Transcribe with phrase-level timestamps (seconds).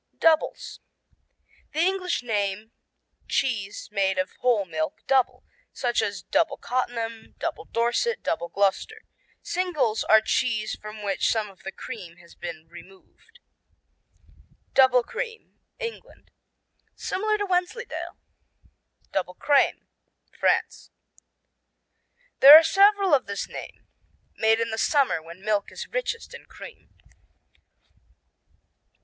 [0.17, 0.79] Doubles
[1.73, 2.71] The English name
[3.27, 5.43] cheese made of whole milk "double,"
[5.73, 9.03] such as Double Cottenham, Double Dorset, Double Gloucester.
[9.43, 13.41] "Singles" are cheeses from which some of the cream has been removed.
[14.73, 16.31] Double cream England
[16.95, 18.17] Similar to Wensleydale.
[19.11, 19.85] Double crème
[20.31, 20.89] France
[22.39, 23.85] There are several of this name,
[24.35, 26.89] made in the summer when milk is richest in cream.